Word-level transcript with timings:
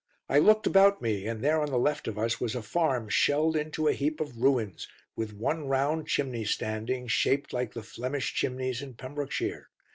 I 0.27 0.39
looked 0.39 0.65
about 0.65 0.99
me, 0.99 1.27
and 1.27 1.43
there 1.43 1.61
on 1.61 1.69
the 1.69 1.77
left 1.77 2.07
of 2.07 2.17
us 2.17 2.41
was 2.41 2.55
a 2.55 2.63
farm 2.63 3.07
shelled 3.07 3.55
into 3.55 3.87
a 3.87 3.93
heap 3.93 4.19
of 4.19 4.35
ruins, 4.41 4.87
with 5.15 5.31
one 5.31 5.67
round 5.67 6.07
chimney 6.07 6.43
standing, 6.45 7.05
shaped 7.07 7.53
like 7.53 7.75
the 7.75 7.83
'Flemish' 7.83 8.33
chimneys 8.33 8.81
in 8.81 8.95
Pembrokeshire. 8.95 9.69